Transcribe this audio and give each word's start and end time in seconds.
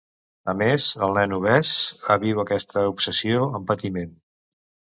A 0.53 0.53
més, 0.61 0.87
el 1.07 1.13
nen 1.17 1.35
obès 1.37 1.75
viu 2.25 2.43
aquesta 2.47 2.87
obsessió 2.95 3.47
amb 3.61 3.71
patiment. 3.75 4.21